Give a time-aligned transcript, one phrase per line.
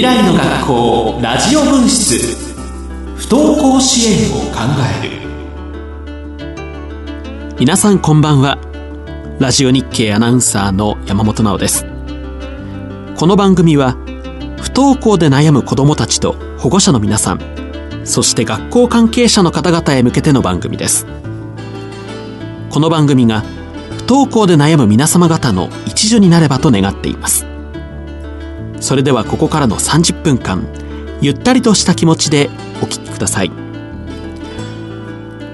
[0.00, 2.16] 未来の学校ラジオ分室。
[3.18, 4.60] 不登校支援を考
[5.02, 5.10] える。
[7.58, 8.56] 皆さんこんばんは。
[9.38, 11.84] ラジオ日経アナウンサーの山本直です。
[13.14, 13.92] この番組は
[14.62, 17.40] 不登校で悩む子どもたちと保護者の皆さん
[18.06, 21.04] そして学校関係者の方々へ向けての番組です。
[22.70, 23.42] この番組が
[23.98, 27.49] 不登校で悩む皆様方の一助になればと願っています。
[28.80, 30.66] それではここからの30分間
[31.20, 32.50] ゆったりとした気持ちで
[32.82, 33.50] お聞きください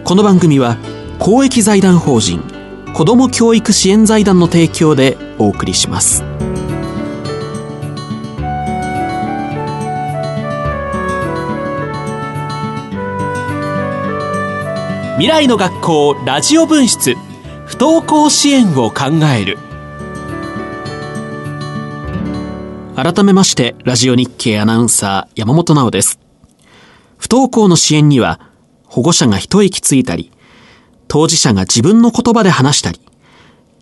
[0.05, 0.77] この番組は
[1.19, 2.43] 公益財団法人
[2.95, 6.25] 子ども教育支援財団の提供でお送りします。
[15.17, 17.15] 未来の学校ラジオ分室
[17.65, 19.05] 不登校支援を考
[19.35, 19.59] える
[22.97, 26.19] 改めましてラジオ日経アナウンサー山本直です。
[27.19, 28.41] 不登校の支援には
[28.85, 30.33] 保護者が一息ついたり
[31.07, 33.01] 当事者が自分の言葉で話したり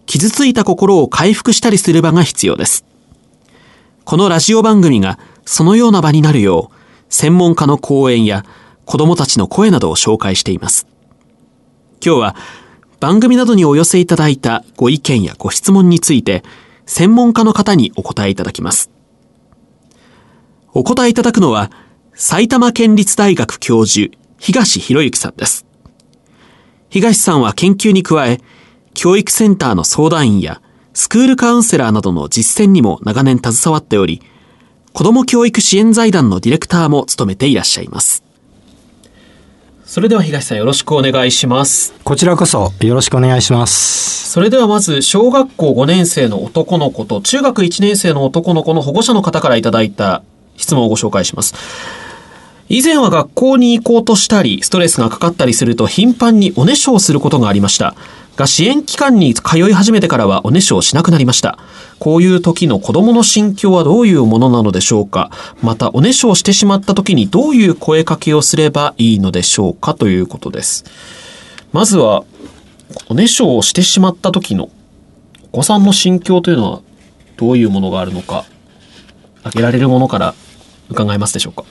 [0.07, 2.85] 傷ついた心を回復したりする場が必要です。
[4.05, 6.77] このラジオ番組がそのような場になるよう
[7.09, 8.45] 専門家の講演や
[8.85, 10.89] 子供たちの声などを紹介しています。
[12.05, 12.37] 今日は
[12.99, 16.43] 番組などにお寄せいただいたご意見やご質問について
[16.87, 18.91] 専門家の方にお答えいただきます。
[20.75, 21.71] お答えいただくのは
[22.15, 25.65] 埼玉県立大学教授東博之さんです。
[26.91, 28.41] 東さんは研究に加え
[28.93, 30.61] 教育センターの相談員や
[30.93, 34.21] スクールカウンセラーなどの実践にも長年携わっており、
[34.93, 38.25] 子ども教育支援財団のディレクターも務めていらっしゃいます。
[39.85, 41.95] それでは東さんよろしくお願いします。
[42.05, 44.31] こちらこそよろしくお願いします。
[44.31, 50.25] それではまず、小学校5年生の男の子と中学1年生の男の子の保護者の方からいただいた
[50.57, 51.55] 質問をご紹介します。
[52.69, 57.95] 以前は学校に行こうとしたり、ストレスがかかったりすると頻繁におねしょをすることがありました。
[58.37, 61.59] が支援機関に通い始めてからはおねしょをしなくなりました。
[61.99, 65.31] こういう時の子供の心境はどういうものなのでしょうか
[65.63, 70.85] またおねしょをしてしまった時にどういう声かけをすればいいのでしょうかということです。
[71.73, 72.25] まずは、
[73.09, 74.69] おねしょをしてしまった時の
[75.53, 76.81] お子さんの心境というのは
[77.37, 78.45] どういうものがあるのか、
[79.45, 80.35] 挙げられるものから
[80.91, 81.65] 伺えますでしょうか？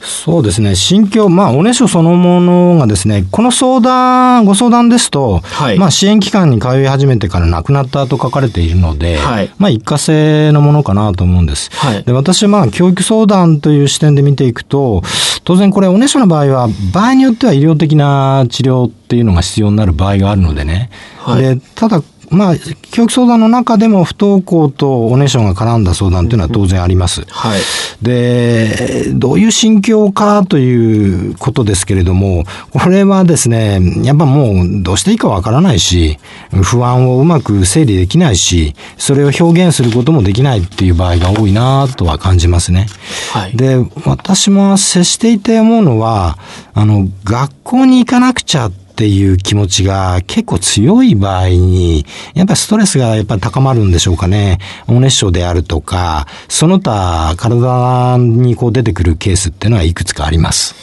[0.00, 11.70] そうですね、心境、まあ、おねしょそのものがですね、この相談、ご相談ですと、はい、まあ、支援機関に通い始めてから亡くなったと書かれているので、はい、まあ、一過性のものかなと思うんです。
[11.72, 15.02] はい、で私は、まあ、教育相談という視点で見ていくと、
[15.44, 20.90] 当然これ、おねしょの場合は、場合によっては医療的な治療っていうのが必要になる場合があるのでね、
[21.38, 22.54] でただ、まあ、
[22.90, 27.24] 教育相談の中でも不登校とおねしょが絡んだ相談というのは当然あります。
[27.28, 27.60] はい、
[28.02, 36.18] で、どういう心境かということですけれども、これはですね、やっぱもうどうしていいかわからないし、
[36.62, 42.86] 不安をうまく整理できないし、それを表現することもできないっていう場合が多いなとは感じますね。
[43.32, 46.38] はい、で、私も接していて思うのは、
[46.74, 52.04] あの、学校に行かなくちゃってっていう気持ちが結構強い場合に、
[52.34, 54.58] やっぱりストレスがやっぱり高まるんでしょうかね。
[54.88, 60.74] お熱症であるとか、その他体にこう出てくるケースっていうのはいくつかあります。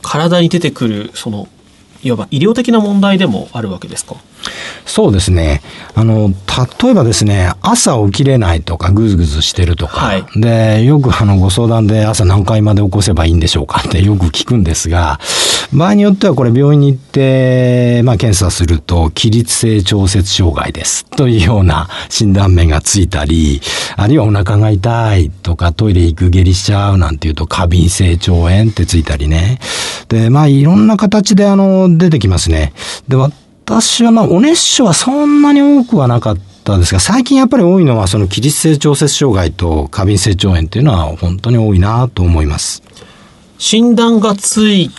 [0.00, 1.48] 体に出てくる、その、
[2.04, 4.14] いわば医療的な問題でもあるわけですか？
[4.86, 5.62] そうですね。
[5.94, 6.32] あの、
[6.82, 15.18] 例えばですね、朝起きれないとか、ぐずぐずしてるとか、はい、で、よくあの、ご相談で朝何回まで起こせばいいんでしょうかってよく聞くんですが、
[15.72, 21.06] 場合によってはこれ病院に行って、まあ、検査すると、起立性調節障害です。
[21.16, 23.60] というような診断名がついたり、
[23.96, 29.58] あるいはお腹が痛いとか、トイレ行く下痢しちゃうなんていうと、過敏性腸炎ってついたりね。
[30.08, 32.72] で、まあ、いろんな形であの、出てきますね。
[33.08, 33.16] で、
[33.64, 42.82] 私はまあ、お熱傷はそんなに多くはなかったんですが、最近やっぱり多いのは、その起立性調節障害と過敏性腸炎っていうのは本当に多いなと思います。
[43.58, 44.90] 診断がつい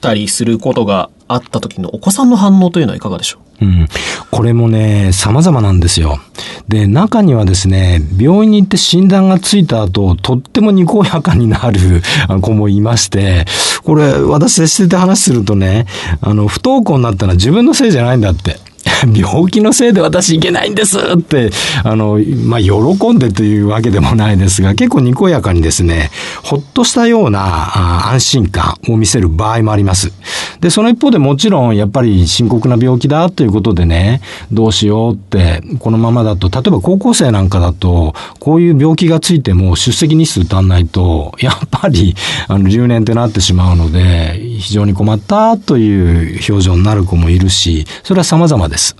[0.00, 3.47] たりすることがあった時のお子さんの反応というのはいかがでしょう？
[3.60, 3.88] うん。
[4.30, 6.20] これもね、様々なんですよ。
[6.68, 12.02] で、中にはですね、病院に行って診断がついた後、とってもにこやかになる
[12.40, 13.46] 子もいまして、
[13.84, 15.86] これ、私接してて話するとね、
[16.20, 18.67] あの、不登校になったのは自分のせいじゃないんだって。
[19.14, 21.50] 病気のせいで私いけないんですって、
[21.84, 26.10] あの、まあ、喜んでというわけでもないですが、結構にこやかにですね、
[26.42, 30.12] ほっとしたような安心感を見せる場合もあります。
[30.60, 34.20] で、その一方でもちろんやっぱり深刻な病気だということでね、
[34.50, 42.14] どうしようって、このままだと、例えば高校生なんかだと、こういう病気がついても出席日数足んないと、やっぱり、
[42.48, 48.96] あの、留年ってなってしまうので、非常に困ったという表情になる子もいるし、それは様々です。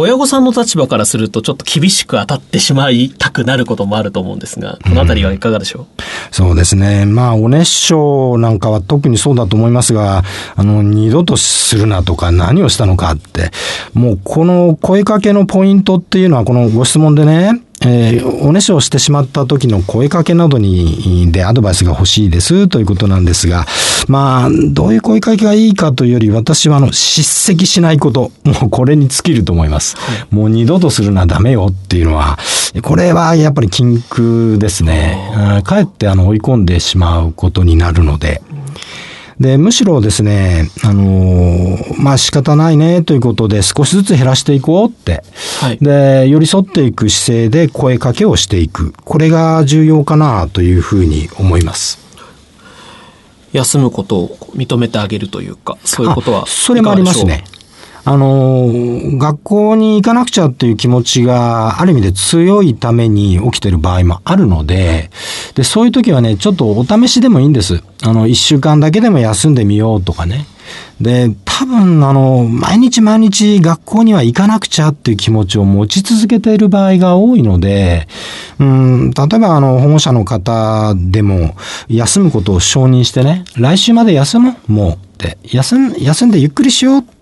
[0.00, 5.88] 親御さんの立場からするとちょっと厳しく当たってしまいたくなることもあると思うんですが、このあたりはいかがでしょう、うん、
[6.30, 7.04] そうですね。
[7.04, 10.22] まあ、お熱傷なんかは特にそうだと思いますが、
[10.54, 13.50] あの、二度とするなとか何をしたのかって、
[13.92, 23.66] もうこの声かけのポイントっていうのはこのご質問でね、えー、おねしょをしてしまった時の声かけなどに、でアドバイスが欲しいですということなんですが、
[24.08, 29.96] まあ、どういう声かけがいいかというより、私はあの、叱責しないこと、もうこれに尽きると思います。
[29.96, 32.38] はい、もう二度とするのはダメよっていうのは、
[32.82, 35.62] これはやっぱり禁句ですね。
[35.64, 38.42] かえってあの、追い込んでしまうことになるので、
[39.40, 45.22] で、むしろですね、あのー、まあ仕方ないねということで少しずつ減らしていこうって、
[45.60, 48.92] はい、で、寄り添っていく姿勢で声かけをしていく。
[49.04, 51.98] これが重要かなというふうに思います。
[53.52, 57.44] 休むことを認めてあげるというか、そういうことはそれもありますね。
[58.10, 58.70] あの、
[59.18, 65.10] 学校に行かなくちゃっていう気持ちがある意味で強いために起きてる場合もあるので、
[65.54, 67.82] で、そういう時はね、ちょっとお試しでもいいんです。
[68.02, 70.46] あの、一週間だけでも休んでみようとかね。
[71.02, 78.08] で、多分、あの、毎日毎日学校には行かなくちゃっていう気持ちを持ち続けている場合が多いので、
[78.58, 81.56] うん、例えば、あの、保護者の方でも、
[81.88, 87.17] 休むことを承認してね、来週まで休もう、もうって、休ん、休んでゆっくりしようって、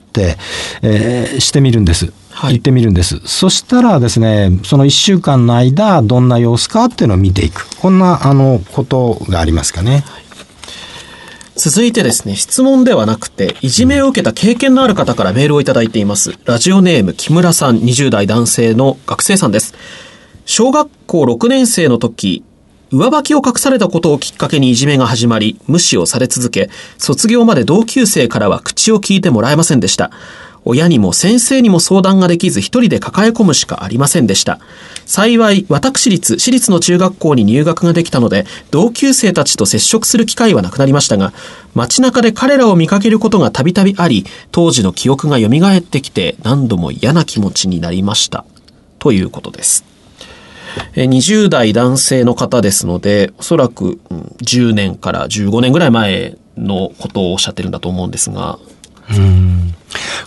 [0.83, 2.13] えー、してみるんです。
[2.31, 3.19] はい、行ってみるんです。
[3.25, 7.67] そしたらですね、その1週間の間、どんな様子かっていうのを見ていく。
[7.77, 10.05] こんな、あの、ことがありますかね。
[10.07, 10.27] はい
[11.59, 16.35] 続いてですね、質問ではなくて、いじめを受けた経験のある方からメールをいただいています。
[16.45, 19.75] ラジオネーム木村さん、20代男性の学生さんです。
[20.45, 22.45] 小学校6年生の時、
[22.93, 30.13] 上履きを隠されたことをきっかけにいじめが始まり、無視をされ続け、卒業まで同級生からは口を聞いてもらえませんでした。
[30.69, 34.59] 親にも先生にも相談ができず一人で抱え込むしかありませんでした。
[35.05, 41.33] 幸い、私立、私立の中学校に入学ができたので、同級生たちと接触する機会はなくなりましたが、
[41.75, 48.45] 街中で彼らを見かけることがたびたびあり、当時の記憶が蘇ってきて何度も嫌な気持ちになりました。
[48.99, 49.96] ということです。
[50.95, 54.01] 20代男性の方ですので、おそらく
[54.43, 58.59] 10年から15年ぐらい前のことをおっしゃってるんだと思うんですが。
[59.17, 59.75] うん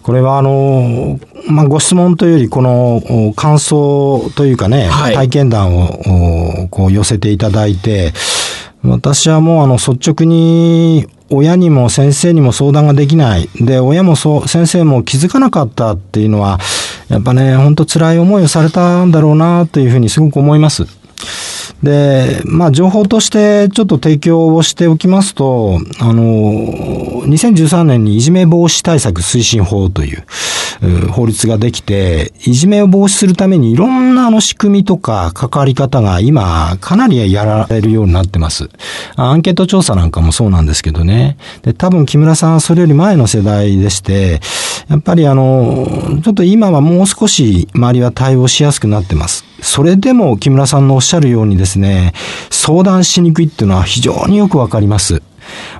[0.02, 8.14] これはあの、まあ、ご質問というより、この感想というかね、はい、体験談をこう寄せていただいて、
[8.84, 13.50] 私はもうあの率直に親にも先生にも相談ができない。
[13.56, 16.60] で、親もそう、先生も気づかなかったっていうのは、
[17.10, 20.86] やっぱね、ほんと辛い思いをされたんだろうなというふうにすごく思います。
[21.84, 30.26] で、まあ、情報としてちょっと提供をしておきますと、あの、2013年にいじめ防止対策推進法という
[31.12, 38.70] 法律ができて、いじめを防止するためにいろんなあの仕組みとか関わり方が今かなりやられるようになってます。
[39.16, 41.38] アンケート調査なんかもそうなんですけどね。
[41.64, 44.40] で、多分木村さんはそれより前の世代でして、
[44.90, 45.88] やっぱりあの、
[46.24, 49.46] ちょっと今はもう少し周りは対応しやすくなってます。
[49.62, 52.14] それでも木村さんのおっしゃるようにですね、
[52.50, 55.22] 相談しにくいっていうのは非常によくわかります。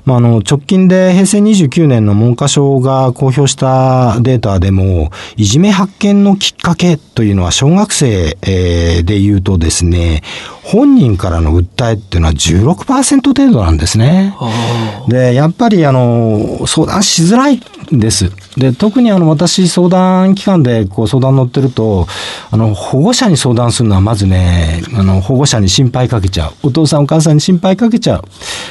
[0.06, 10.24] まあ、あの、直近で平成29年の文科省が公表したデータでも、いじめ発見のきっかけというのは小学生で言うとですね、
[10.72, 14.36] 本人からの訴えっていうのは16%程度なんですね。
[15.08, 17.60] で、やっぱりあの、相談しづらい
[17.92, 18.32] んです。
[18.56, 22.08] で、特にあの、私相談機関でこう相談乗ってると、
[22.52, 26.68] あの、保護者に相談するのはまずね、あの、保護者に心配かけちゃう。
[26.68, 28.24] お父さんお母さんに心配かけちゃう。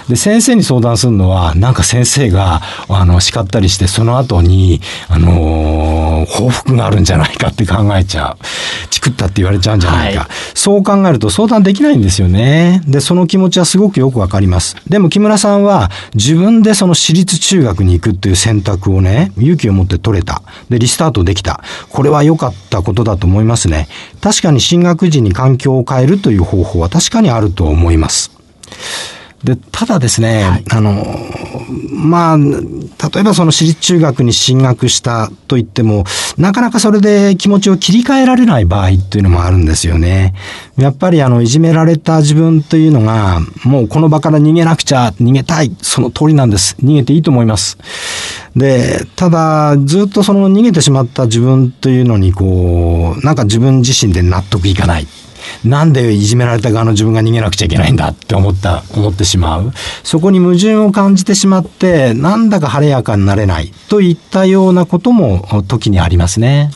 [0.09, 8.45] で、先生に相談するのは、なんか先生が、あの、叱ったりして、その後に、あの報復があるんじゃないかって考えちゃう。
[8.91, 10.21] チクったって言われちゃうんじゃないか。
[10.21, 12.83] はい、そう考えると相談できないないんですよね。
[12.87, 14.77] で、その気持ちはすごくよくわかります。
[14.89, 20.43] でも木村さんは自分でその私立中学に行くっていう選択をね、勇気を持って取れた。
[20.69, 21.63] で、リスタートできた。
[21.89, 23.89] これは良かったことだと思いますね。
[24.21, 28.31] 確かに進学時に環境を変えるという方法は確かにあると思います。
[29.45, 31.05] で、ただですね、はい、あの、
[31.93, 36.05] まあ、例えばその私立中学に進学したと言っても、
[36.37, 40.35] なかなかそれで気持ちを切り替えられない場合っていうのもあるんですよね。
[40.77, 46.77] やっぱりあの、いじめられた自分というのが、もうこの場から逃げなくちゃ、逃げたい、その通りなんです。
[46.83, 47.79] 逃げていいと思います。
[48.57, 55.07] で、ただ、ずっとその逃げてしまった自分というのに、こう、なんか自分自身で納得いかない。
[55.65, 59.73] なんでいじめられた側の自分が逃げなくちゃいけないんだって思った、思ってしまう。
[60.03, 66.71] そこに矛盾を感じてしまって、なんだか晴れやかになれないといったようなことも時にありますね。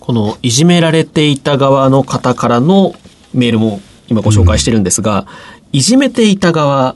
[0.00, 2.94] このいじめられていた側の方からの
[3.32, 5.26] メールも今ご紹介してるんですが、
[5.72, 6.94] うん、いじめていた側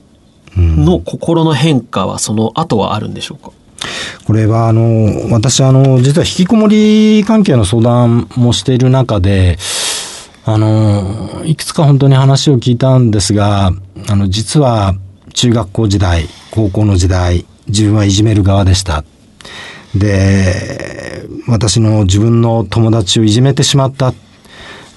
[0.56, 3.52] の心の変化はその後はあるんでしょうか、
[4.26, 9.56] これはあの私あの実は引きこもり関係の相談もしている中で
[10.50, 13.70] あの、いくつか本当に話を聞いたんですが、
[14.08, 14.94] あの、実は
[15.34, 19.04] 中学校時代、高校の時代、自分はいじめる側でした。
[19.94, 24.14] で、私の自分の友達をいじめてしまった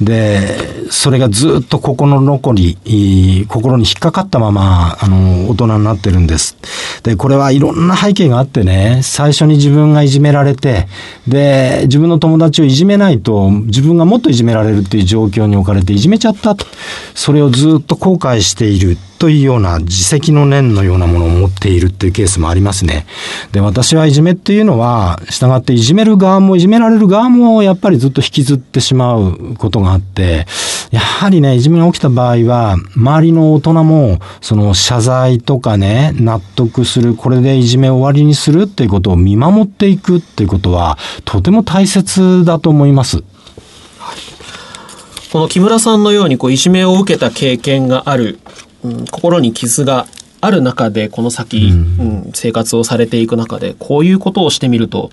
[0.02, 6.58] で、それがずっと心残り、心に引っかかったまま、あの、大人になってるんです。
[7.04, 10.88] で、これはいろんな背景があってね、最初に自分がいじめられて、
[11.28, 16.66] で、自分の友達をいじめないと、自分がもっといじめられるっていう状況に置かれていじめちゃったと。
[17.14, 18.98] それをずっと後悔している。
[19.22, 23.06] というような自責の念のようなものを持っているっていうケースもありますね。
[23.52, 30.48] で、私はいじめっていうのは、従っていじめる側もいじめられる側もやっぱりずっと引きずってしまうことがあって、
[30.90, 43.24] やはりね、いじめが起きた場合は、周りの大人も、その謝罪とかね、納得する、これでいじめ終わりにするっていうことを見守っていくっていうことは、とても大切だと思います。
[45.32, 48.40] この木村さんのようにこういじめを受けた経験がある
[48.84, 50.08] うん、心に傷が
[50.42, 55.12] ある中でこの先、うん、うん、生活をされていく中でこういうことをしてみると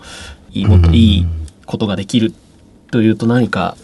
[0.53, 1.27] いいも、うん、いい
[1.67, 2.33] ことができる
[2.91, 3.77] というと何か？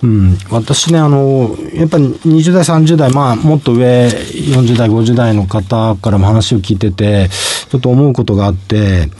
[0.00, 7.28] うん、私ね、あの、やっぱり20代、30代、まあ、もっと上、40代、50代の方からも話を聞いてて、
[7.68, 9.10] ちょっと思うことがあって、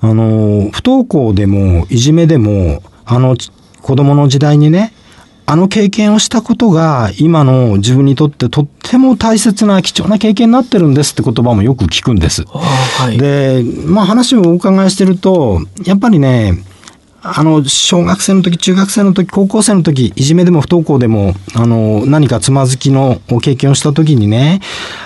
[0.00, 3.34] あの、不登校でも、いじめでも、あの、
[3.80, 4.92] 子供の時代にね、
[5.48, 12.44] あの経験をしたことが今の自分にとってとっても大切な貴重な経験になってるんですって言葉もよく聞くんです。
[12.44, 16.64] はい、で、まあ話をお伺いしてると、やっぱりね、
[17.22, 24.60] あの、小学生の時、中学生の時、高校生の時、いじめでも不登校でも、あの、何かつまずきの経験をした時にね、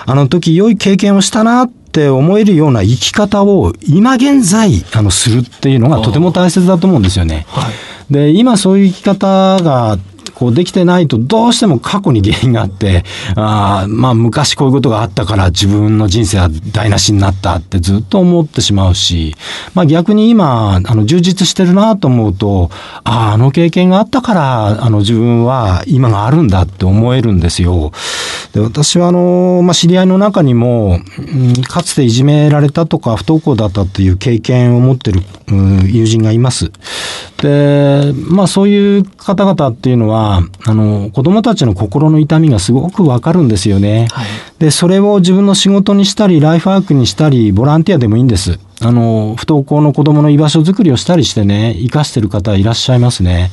[0.05, 7.45] あの時良い経験をしたなって思えるような生き方を今現在、あの、するっていうのがとても大切だと思うんですよね。
[7.49, 7.69] は
[8.09, 9.97] い、で、今そういう生き方が
[10.41, 13.03] こうできてないとどうしても過去に原因があって、
[13.35, 19.35] あまあ昔こういうことがあったから自分の人生は台無しになったってずっと思ってしまうし、
[19.75, 22.71] まあ逆に今、あの充実してるなと思うと、
[23.03, 27.91] ああ、あの経験があったから、あの自分は今があるんだって思えるんですよ。
[28.53, 36.71] で、私はあの、まあ知り合いの中にも、うん、かつていじめられたとか不登校だったっていう経験を持ってる、うん、友人がいます。
[37.37, 44.07] で、まあそういう方々っていうのは、あの、子供たちの心の痛みがすごくわかるんですよね。
[44.11, 44.27] はい、
[44.59, 48.59] で、それを自分の仕事にしたり、ライフワークにしたり、ボランティアでもいいんです。
[48.83, 53.51] あの、不登校の子供の居場所づくりをしたりしてね、生かしてる方いらっしゃいますね。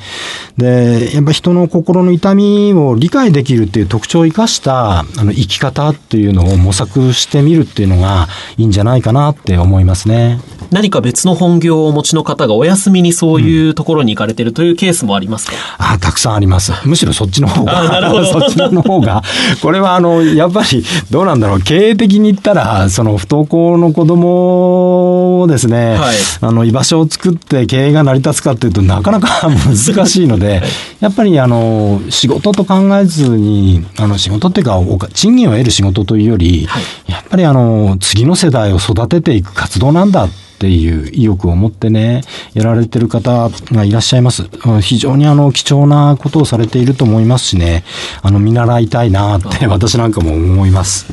[0.57, 10.41] で、やっぱ人の心の痛みを理解できるっていう特徴を生かした、あの、生き方っていうのを模索してみるっていうのがいいんじゃないかなって思いますね。
[10.71, 16.73] 何か別の本業をお持ちの方がお休みにそういうところに行かれてるというケースもありますか、うん、あたくさんあります。
[16.87, 19.23] むしろそっちの方が、そっちの方が、
[19.63, 30.63] これはあの、やっぱりどうなんだろう、経営的に言ったら、その不登校の子供をですね、はい、あの、居場所を作って経営が成り立つかっていうとなかなか 難しいので、
[31.01, 42.23] やっぱりあの、仕事と考えずに、あの、仕事っていうか、賃金を得る仕事というより、はい、やっぱりあの、次の世代を育てていく活動なんだっていう意欲を持ってね、
[42.53, 44.43] やられてる方がいらっしゃいます。
[44.81, 47.85] 非常にあの、貴重なことをされていると思いますしね、
[48.23, 51.07] あの、見習いたいなって私なんかも思います。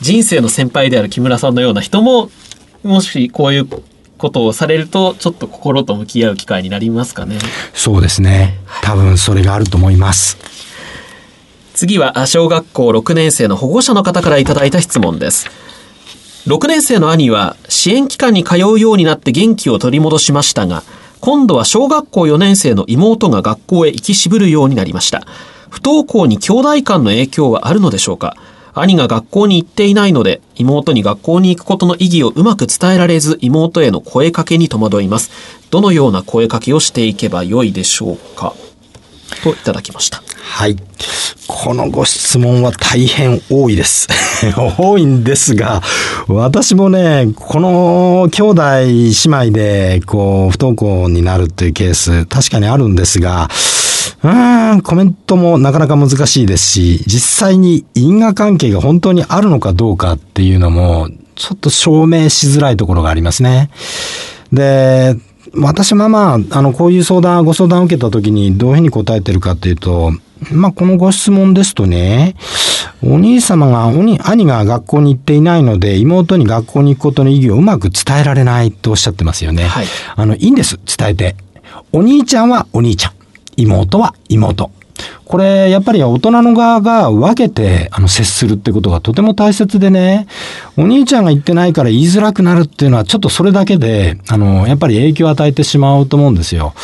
[0.00, 2.30] 人生の先輩である木村さんのような人も、
[2.82, 3.68] もしこういう
[4.16, 7.36] ことをされると、ちょっと心と向き合う機会になりますかね。
[7.74, 8.58] そうですね。
[8.80, 10.38] 多分それがあると思います。
[11.74, 15.50] 次は小学校6年生の保護者の方からいただいた質問です。
[16.48, 20.82] 6年生の兄は支援機関に通うようになって元気を取り戻しましたが、
[21.20, 25.26] 今度は小学校4年生の妹が学校へ行き渋るようになりました。
[25.68, 28.34] 不登校に兄弟間の影響はあるのでしょうか
[28.72, 35.30] 兄が学校に行っていないので、妹に学校に行くことの意義をうまく伝えられず、妹への声かけに戸惑います。
[35.70, 38.54] どのような声かけをしていけばよいでしょうか
[39.42, 40.22] といただきました。
[40.48, 40.76] はい。
[41.46, 44.08] このご質問は大変多いです。
[44.78, 45.82] 多いんですが、
[46.26, 53.48] 私もね、この兄弟姉妹で、こう、不登校になるっていうケース、確かにあるんですが、
[54.24, 63.70] うーん、コメントもなかなか難しいですし、実際に因果関係が本当にあるのかどうかっていうのも、ちょっと証明しづらいところがありますね。
[64.52, 65.14] で、
[65.54, 70.12] 私はまあ、あの、こういう相談、ご相談を受けたときにどういうふうに答えてるかっていうと、
[70.52, 72.36] まあ、このご質問ですとね、
[73.02, 79.64] お兄様が、おに、兄が学校に行っていないので、妹に学校に行くことの意義をうまく伝えられないとおっしゃってますよね。
[79.64, 79.86] はい。
[80.16, 81.36] あの、いいんです、伝えて。
[81.92, 83.12] お兄ちゃんはお兄ちゃん。
[83.56, 84.70] 妹は妹。
[85.24, 90.26] これ、やっぱり大人の側が分けて、あの、接するってことがとても大切でね、
[90.76, 96.74] お兄ちゃんが言ってないから言いづらくなるっていうのは、ちょっとそれだけで、あの、やっぱり影響を与えてしまうと思うんですよ。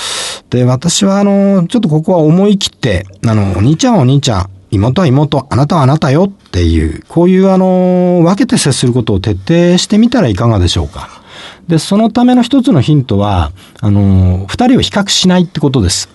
[0.51, 11.23] で、私は、あの、ちょっとここは思い切って、あの、お兄ちゃんはお兄ちゃん、妹は妹、あなたはあなたよっていう、こういうあの、分けて接することを徹底してみたらいかがでしょうか。
[11.69, 16.09] で、そのための一つのヒントは、あの、二人を比較しないってことです。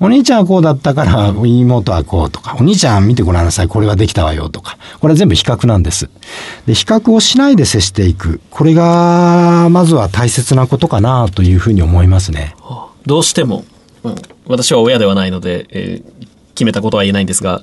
[0.00, 6.10] お兄ちゃんはこうだったから妹はこうとか、お兄ちゃん見てごらんなさい、これはできたわよとか、これは全部比較なんです。
[6.66, 8.40] で、比較をしないで接していく。
[8.50, 12.54] これが、まずは大切なことかなというふうに思いますね。
[13.06, 13.64] どうしても、
[14.04, 14.14] うん、
[14.46, 17.62] 私は親ではないので、えー、決めたことは言えないんですが、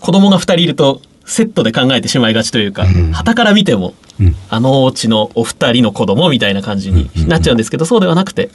[0.00, 3.94] 子供が二人いるとセットで考えてしまいがちというか、旗、うん、から見ても、うん、
[4.48, 8.50] あのお家のお二人の子供みたいな感じになっちゃうんですけど、そうではなくて。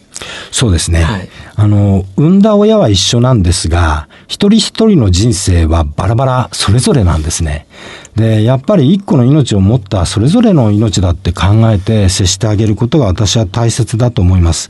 [0.52, 1.04] そうですね。
[1.04, 7.68] はい、あの、産んだ親は一緒なんですが、一人一人の人生はバラバラそれぞれなんですね。
[8.16, 14.70] で、やっぱり一個の命を持ったそれぞれの命だって考えて接してあげることが私は大切だと思います。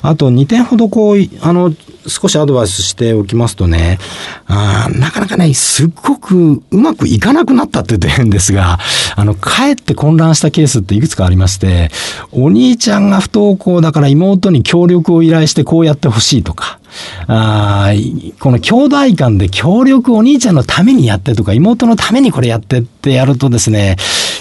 [0.00, 1.74] あと2点ほどこう、あの、
[2.06, 3.98] 少しアドバイスしておきますとね、
[4.46, 8.78] あなかなかね、すっごくうまくいかなくなったって言ってるんですが、
[9.16, 11.90] あの、かえって混乱したケースっていくつかありまして、
[12.32, 16.78] お兄ちゃんが不登校だから妹に協力を依頼してこうやってほしいとか、
[17.26, 17.92] あ
[18.38, 23.96] この兄弟間で協力お兄ちゃんのためにやってとか妹のためにこれやってってやるとですね、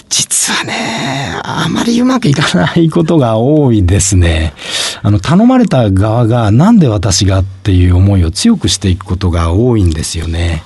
[0.09, 4.53] 実はね、あまりうまくいかないことが多いですね。
[5.01, 10.63] あの、頼まれた側がなんで私がっていう思いを強くしていくことが多いんですよね。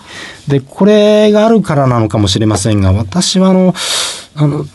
[0.48, 3.74] で、これがあるからなのかもしれませんが、私はあの、
[4.36, 4.66] あの、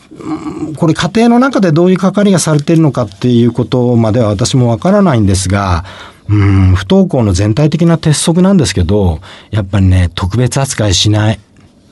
[0.77, 5.85] これ家庭の中でどういう係がされているのかっていうことまでは私もわからないんですが、
[6.29, 11.41] うん、不登校の全体的な鉄則なんですけど、やっぱりね、特別扱いしない。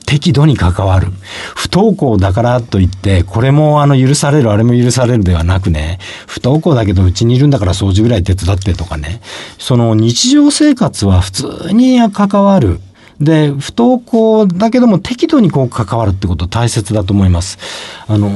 [0.05, 1.07] 適度に関わる。
[1.55, 9.21] 不登校だからといって、これもあの許される、あれも許されるではなくね、不登校だけどうちにいるんだから掃除ぐらい手伝ってとかね、
[9.57, 12.81] その日常生活は普通に関わる。
[13.21, 17.59] で、不登校だけども適度にこう関わるってこと大切だと思います。
[18.07, 18.29] あの、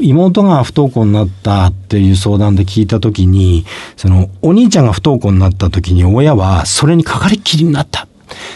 [0.00, 3.66] 妹が不登校になったっていう相談で聞いたときに、
[3.96, 8.06] その、お兄ちゃんが不登校になったときに親はそれにかかりっきりになった。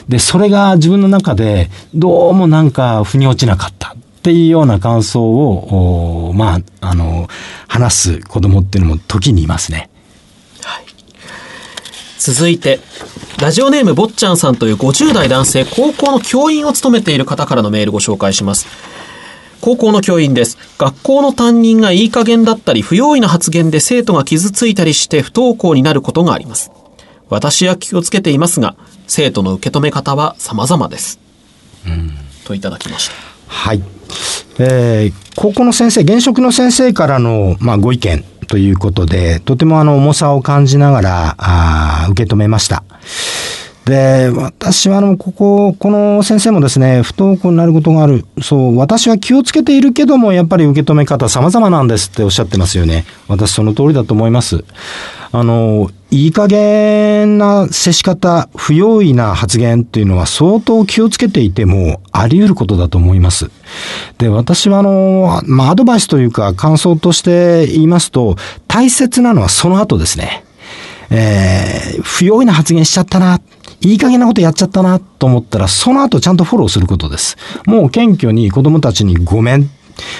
[0.09, 3.95] で、それが自分の中でどうもなんか腑に落ちなかった。
[3.95, 7.29] っていうような感想を、まあ、あの、
[7.69, 9.91] 話す子供っていうのも時にいますね。
[12.25, 12.81] 続いて、
[13.39, 18.67] ラジオネーム坊ちゃんさんという50代男性、高校の教員を務めている方からのメールご紹介します。
[19.61, 20.57] 高校の教員です。
[20.79, 26.71] 学校の担任がいい加減だったり、不用意な発言で生徒が傷ついたりして不登校になることがあります。
[27.29, 28.75] 私は気をつけていますが、
[29.07, 31.21] 生徒の受け止め方は様々です。
[31.87, 32.11] うん、
[32.47, 33.15] といただきました。
[33.49, 33.83] はい。
[34.59, 42.85] えー、高校の先生、現職の先生からの、まあ、ご意見ということで、とてもあの重さを感じながら、あ受け止めました。
[43.85, 48.25] で、私はあの、ここ、この先生もですね、不登校になることがある。
[48.41, 53.05] そう、私は気をつけているけども、やっぱり受け止め方様々なんですっておっしゃってますよね。
[53.29, 54.65] 私その通りだと思います。
[55.33, 63.51] あの、いい加減な接し方、不用意な発言っていうのは相当気をつけていてもあり得ることだと思います。
[64.17, 70.45] で、私はあの、まあ、アドバイスというか感想として言いますと、大切なのはその後ですね。
[71.11, 73.41] えー、不用意な発言しちゃったな。
[73.85, 77.37] いい加減なことやっちゃったなと思ったら、その後ちゃんとフォローすることです。
[77.67, 79.69] もう謙虚に子供たちにごめん。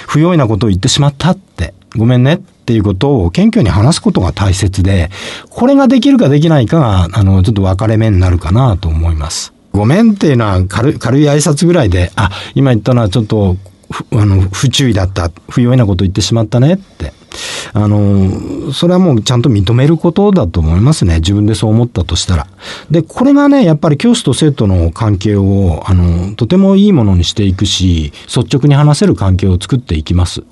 [0.07, 1.73] 不用意なことを言ってしまったって。
[1.97, 5.09] ごめんねっていうことを謙虚に話すことが大切で、
[5.49, 9.53] これができるかできないかが、あの、ちょっと分かれ目になるかなと思います。
[9.71, 13.57] ごめんっていうのは軽軽い挨拶ぐらいで、あ、今言ったのはちょっと、
[14.11, 17.13] あの、不注意だった、不用意なこと言ってしまったねって。
[17.73, 21.15] あの、それはもうちゃんと認めることだと思いますね。
[21.15, 22.47] 自分でそう思ったとしたら。
[22.89, 30.43] で、これがね、やっぱり教師と生徒の関係を、あの、とてもいいものにしていくし、率直に話せる関係を作っていきます。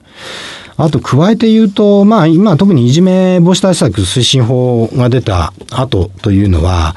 [0.76, 6.96] あと、加えて言うと、まあ、今特にいじめ防止対策推進法が出た後というのは、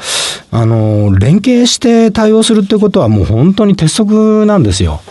[0.58, 5.02] あの、連携して対応するってことはもう本当に鉄則なんですよ。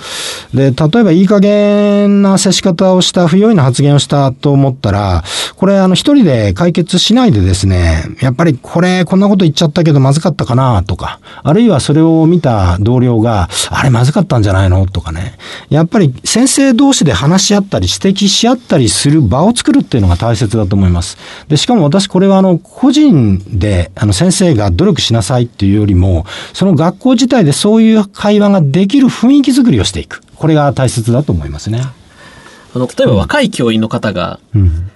[0.55, 5.23] で、例えばいい加減な接し方をした、不用意な発言をしたと思ったら、
[5.55, 15.37] これ、あの、一人で解決しないでですね、やっぱりこれ、こんなこと言っちゃったけどまずかったかなとか、あるいはそれを見た同僚が、あれまずかったんじゃないのとかね。
[15.69, 21.19] やっぱり先生同士で話し合ったり指摘し合ったりする場を作るっていうのが大切だと思います。
[21.49, 30.21] で、しかも私これはあの、個人で、あの、先生が努力しなさいっていうよりも、その学校自体でそういう会話ができる雰囲気づくりをしていく。
[30.35, 31.81] これが大切だと思いますね。
[32.73, 34.39] あの、例えば若い教員の方が、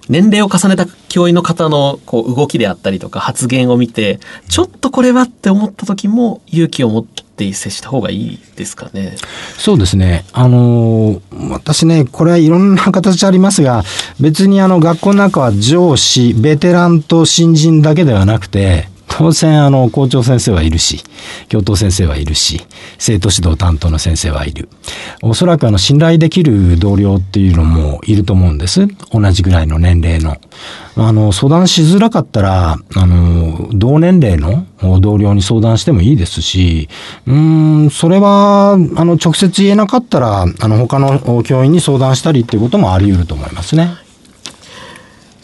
[0.09, 7.23] 年齢を重ねた教員の方のこう動きであったりとか発言を見て、ちょっとこれはって思った時も勇気を持って
[7.53, 9.15] 接した方がいいですかね？
[9.57, 10.25] そうですね。
[10.33, 11.21] あの、
[11.51, 13.85] 私ね、これはいろんな形ありますが、
[14.19, 21.03] 別にあの学校の中は上司、ベテランと新人だけではなくて、当然、あの、校長先生はいるし、
[21.49, 22.61] 教頭先生はいるし、
[22.97, 24.69] 生徒指導担当の先生はいる。
[25.21, 28.87] おそらく、あの、信頼できる同僚っていうのもいると思うんです。
[29.11, 30.37] 同じぐらいの年齢の。
[30.95, 34.65] あの、相談しづらかったら、あの、同年齢の
[34.99, 36.87] 同僚に相談してもいいですし、
[37.25, 44.08] うん、それは、あの、直接言えなかったら、あの、他の教員に相談したりっていうこともあり得ると思いますね。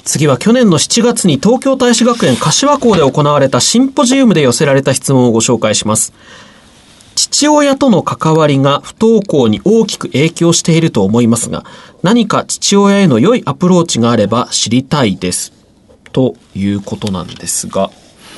[0.06, 6.14] 次は去年の7月に東京大使学園柏校で行われたシンポジウムで寄せられた質問をご紹介します。
[7.16, 11.66] 父親との関わりが不登校に大きく影響していると思いますが、
[12.04, 15.54] 何か父親への良いアプローチがあれば知りたいです。
[16.12, 17.90] ということなんですが。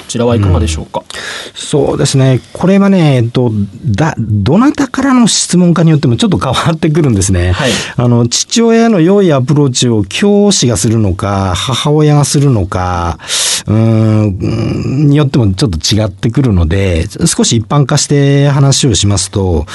[0.07, 1.05] ちらはいかがでしょうか、うん、
[1.53, 2.41] そうですね。
[2.53, 3.51] これはね、えっと、
[3.85, 7.51] だ、どなたからの質問かによってもちょっと変わってくるんですね。
[7.51, 7.71] はい。
[7.95, 13.19] あの、父親への良いアプローチを教師がするのか、母親がするのか、
[13.67, 19.65] うん、によってもちょっと違ってくるので、少し一般化して話をしますと、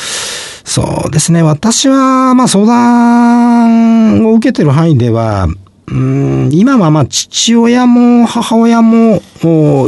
[0.64, 1.42] そうですね。
[1.42, 5.48] 私は、まあ相談を受けてる範囲では、
[5.92, 9.20] うん今はまあ父親も母親も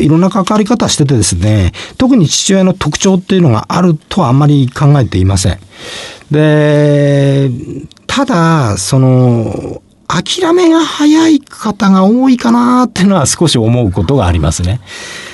[0.01, 5.59] いろんな関わり方しててですね、特に父親の特徴っていうのがあるとはあんまり考えていません。
[6.31, 7.51] で、
[8.07, 14.81] ただ、その、諦めが早い方が多いかなっていうのは少し思うことがありますね。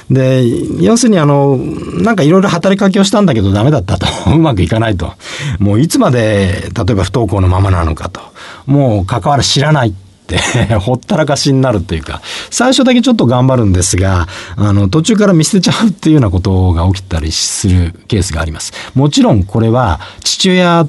[0.08, 0.44] で、
[0.82, 4.06] 要するにあの、なんかいろいろ働きかけをしたんだけどダメだったと。
[4.30, 5.14] うまくいかないと。
[5.58, 8.20] もういつまで、例えば不登校のままなのかと。
[8.66, 9.94] もう関わる知らない。
[10.80, 18.72] ほったらかしになるというか、最初だけちょっと頑張るんですが、あの、途中から見捨てちゃうっていうようなことが起きたりするケースがあります。
[18.94, 20.86] もちろんこれは父親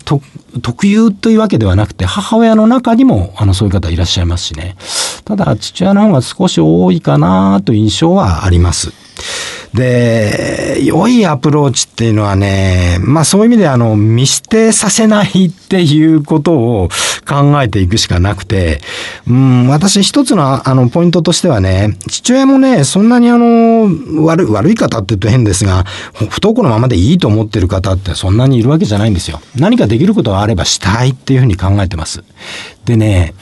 [0.62, 4.76] 特有というわけではなくて、母親の中にも、あの、そういう方いらっしゃいますしね。
[5.24, 9.01] ただ、父親の方が少し多いかなという印象はあります。
[9.74, 16.90] で、良いアプローチっていうのはね、まあそういう意味であの、見捨てさせないっていうことを
[17.28, 18.82] 考えていくしかなくて、
[19.28, 23.90] うん、私一つのあの、ポイントとしてはね、父親もね、そんなにあの、
[24.26, 29.40] 悪い、悪い方って言うと変ですが、不登校のままでいいと思ってる方ってそんなにいるわけじゃないんですよ。
[29.56, 32.24] 何かできることがあればしたいっていうふうに考えてます。
[32.86, 33.34] でね、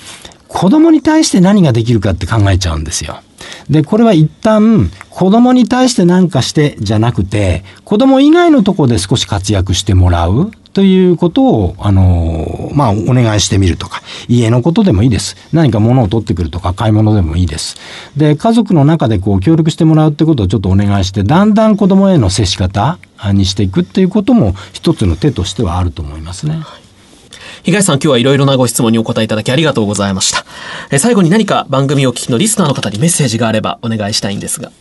[0.48, 3.22] 子供に対して何ができるかって考えちゃうんですよ。
[3.70, 15.36] で、これは一旦子供に対して何かしてじゃなくて、子供以外のとこで少し活躍してもらうということを、あの、まあ、お願いしてみるとか、家のことでもいいです。
[15.52, 17.78] 何か物を取ってくるとか、買い物でもいいです。
[18.18, 22.98] で、家族の中でこう、協力してもらうってことをちょっとお願いして、だんだん子供への接し方
[23.34, 26.54] にしていくっていうことも一つの手としてはあると思いますね。
[26.54, 26.89] はい
[27.64, 30.46] 東さん今日はいろいろなご質問にお答えいただきありがとうございました。
[30.92, 34.72] え最後に何か番組を聞きのリスナーの方にメッセージがあればお願いしたいんですが。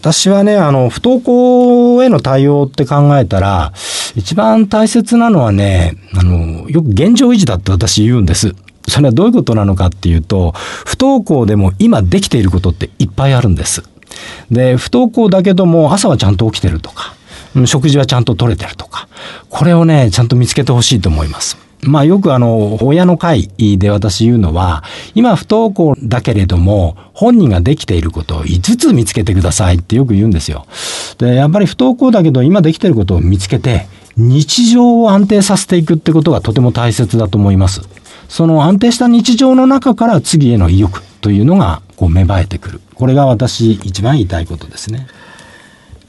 [0.00, 3.72] 私はね、あの、不登校への対応って考えたら、
[4.16, 8.54] 一番大切なのはね、あの、よく現状維持だって私言うんです。
[8.88, 10.52] それはどういうことなのかっていうと、
[10.84, 13.82] 不登校でも今できていることっていっぱいあるんです。
[14.50, 17.14] で、不登校だけども朝はちゃんと起きてるとか、
[17.66, 19.08] 食事はちゃんと取れてるとか、
[19.48, 21.61] これをね、ちゃんと見つけてほしいと思います。
[21.84, 30.66] まあよくあの、親の会で私言うのは、今不登校だけれども、本人ができていることを5つ見つけてくださいってよく言うんですよ。
[31.18, 37.82] で、やっぱり不登校だけど今できていることを見つけて、日常を安定させていくってことがとても大切だと思います。
[38.28, 42.80] その安定した日常の中から次への意欲というのがこう芽生えてくる。
[42.94, 45.08] これが私一番言いたいことですね。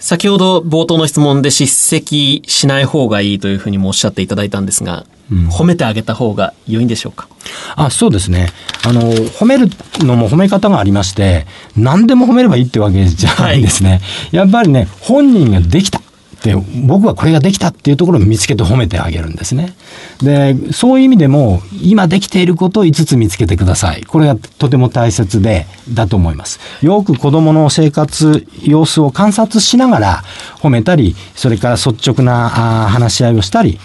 [0.04, 7.30] 先ほど冒頭の質問で叱責しない方がいいというふうにもおっしゃっていただいたんですが、うん、褒めてあげた方が良いんでしょうか？
[7.78, 8.50] あそうですね。
[8.86, 13.92] あの、褒めるのも褒め方がありまして、何でも褒めればいいってわけじゃないんですね。
[13.92, 13.98] は
[14.34, 16.02] い、やっぱりね、本人ができた。
[16.44, 19.74] で、僕はこれができたっていうところを見つけて褒めてあげるんですね。
[20.22, 24.04] で、そういう意味でも、今できていることを5つ見つけてください。
[24.04, 26.60] これがとても大切で、だと思います。
[26.82, 30.24] よく子供の生活様子を観察しながら
[30.60, 33.80] 褒めたり、それから率直な話し合いをしたり、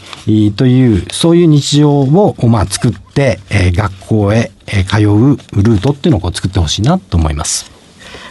[0.56, 4.50] という、そういう日常を、まあ、作って、え学校へ
[4.88, 7.77] 通うルートっていうのをこう作ってほしいなと思います。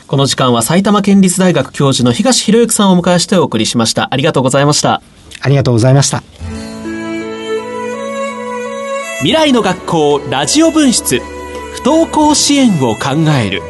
[0.07, 4.07] この時間は埼玉県立大学教授の東博之さんをお迎えしてお送りしました。
[4.09, 5.01] ありがとうございました。
[5.41, 6.23] ありがとうございました。
[9.19, 13.61] 未来の学校ラジオ分室不登校支援を考える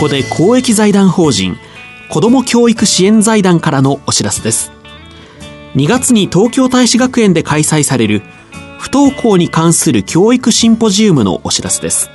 [0.00, 1.58] ここで公益財団法人
[2.08, 4.72] 子ども教育支援財団からのお知らせです。
[5.74, 8.22] 2月に東京大使学園で開催される
[8.78, 12.08] 不登校に関する教育シンポジウムのお知らせです。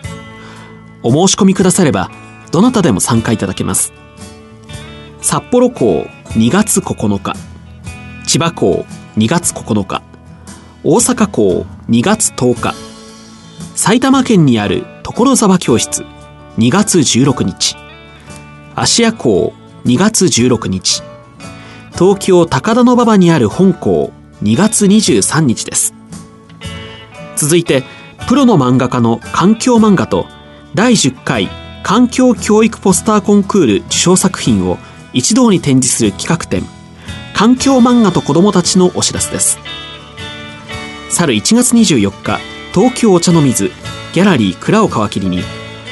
[1.04, 2.10] お申し込みくだされば
[2.52, 3.94] どなたでも参加いただけます。
[5.22, 7.36] 札幌校2月9日。
[8.26, 8.84] 千葉校
[9.16, 10.02] 2月9日。
[10.84, 12.74] 大阪校2月10日。
[13.76, 16.04] 埼玉県にある所沢教室。
[16.58, 17.76] 2月16日。
[18.76, 21.04] 芦屋港2月16日。
[21.96, 25.94] 東京高田馬場にある本校2月23日です。
[27.36, 27.84] 続いて
[28.30, 30.28] プロの漫画家の環境漫画と
[30.74, 31.50] 第10回
[31.84, 34.78] 環境教育ポスターコンクール受賞作品を
[35.12, 36.64] 一堂に展示する企画展
[37.34, 39.60] 環境漫画と子供たちのお知らせです。
[41.10, 42.40] 去る1月24日
[42.74, 43.72] 東京お茶の水
[44.14, 45.44] ギャラリー蔵を皮切りに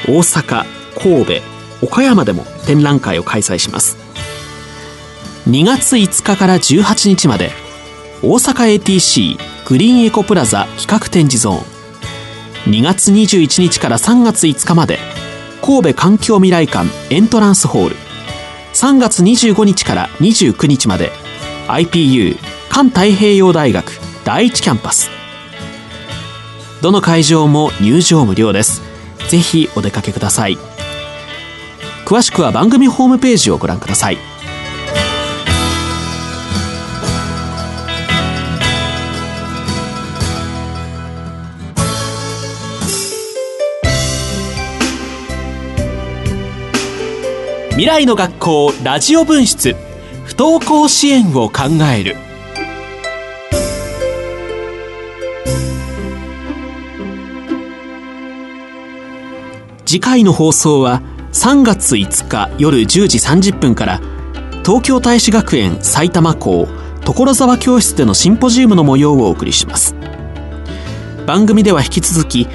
[0.08, 1.42] 大阪神戸
[1.82, 3.98] 岡山でも展覧会を開催します。
[5.48, 7.52] 2月5日から18日まで
[8.22, 12.72] 大阪 ATC グリーンエコプラザ企画展示ゾーン。
[12.72, 15.00] 2月21日から3月5日まで
[15.62, 17.96] 神戸環境未来館エントランスホール。
[18.74, 21.12] 3月25日から29日まで
[21.68, 22.38] IPU
[22.70, 25.10] 環太平洋大学第一キャンパス。
[26.82, 28.93] どの会場も入場無料です。
[29.30, 30.58] ぜひお出かけください。
[32.06, 34.18] 詳しくは番組ホームページをご覧ください。
[47.72, 49.76] 未来の学校ラジオ分室
[50.26, 52.33] 不登校支援を考える。
[59.94, 61.04] 次回の放送は
[61.34, 64.02] 3月5日夜10時30分から
[64.66, 66.68] 東京大使学園埼玉校
[67.06, 69.94] 所沢教室でのシンポジウムの模様をお送りします。
[71.28, 72.48] 番組では引き続き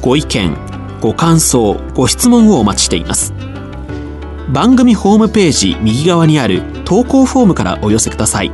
[0.00, 0.56] ご意見
[1.02, 3.34] ご感想ご質問をお待ちしています。
[4.48, 8.50] 番組ホームページ右側にある投稿フォームからお寄せください。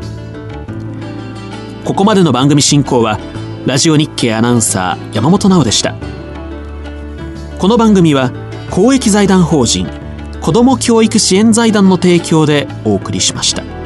[1.85, 3.21] ここまでの番組進行は
[3.67, 5.95] ラジオ日経アナウンサー山本直でした。
[7.63, 8.33] この番組は
[8.73, 9.87] 公益財団法人
[10.41, 13.82] 子ども教育支援財団の提供でお送りしました。